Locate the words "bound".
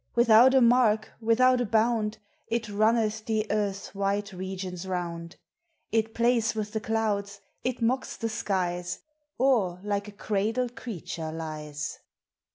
1.67-2.17